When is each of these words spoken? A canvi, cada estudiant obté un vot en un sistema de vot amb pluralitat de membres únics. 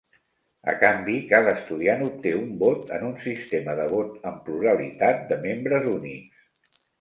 A 0.71 0.73
canvi, 0.83 1.17
cada 1.33 1.51
estudiant 1.57 2.01
obté 2.05 2.31
un 2.37 2.47
vot 2.63 2.93
en 2.95 3.05
un 3.09 3.13
sistema 3.27 3.77
de 3.81 3.85
vot 3.93 4.27
amb 4.31 4.41
pluralitat 4.49 5.23
de 5.33 5.39
membres 5.47 5.87
únics. 5.95 6.51